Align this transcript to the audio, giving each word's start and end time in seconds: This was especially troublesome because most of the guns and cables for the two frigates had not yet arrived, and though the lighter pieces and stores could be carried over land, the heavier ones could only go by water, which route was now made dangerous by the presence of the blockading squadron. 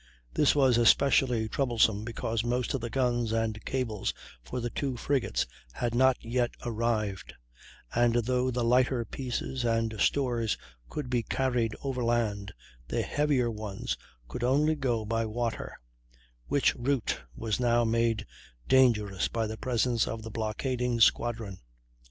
This 0.33 0.55
was 0.55 0.79
especially 0.79 1.47
troublesome 1.47 2.03
because 2.03 2.43
most 2.43 2.73
of 2.73 2.81
the 2.81 2.89
guns 2.89 3.31
and 3.31 3.63
cables 3.65 4.15
for 4.41 4.59
the 4.59 4.71
two 4.71 4.97
frigates 4.97 5.45
had 5.73 5.93
not 5.93 6.17
yet 6.25 6.49
arrived, 6.65 7.35
and 7.93 8.15
though 8.15 8.49
the 8.49 8.63
lighter 8.63 9.05
pieces 9.05 9.63
and 9.63 9.93
stores 10.01 10.57
could 10.89 11.07
be 11.11 11.21
carried 11.21 11.75
over 11.83 12.03
land, 12.03 12.51
the 12.87 13.03
heavier 13.03 13.51
ones 13.51 13.95
could 14.27 14.43
only 14.43 14.73
go 14.73 15.05
by 15.05 15.23
water, 15.23 15.79
which 16.47 16.73
route 16.75 17.19
was 17.35 17.59
now 17.59 17.83
made 17.85 18.25
dangerous 18.67 19.27
by 19.27 19.45
the 19.45 19.55
presence 19.55 20.07
of 20.07 20.23
the 20.23 20.31
blockading 20.31 20.99
squadron. 20.99 21.59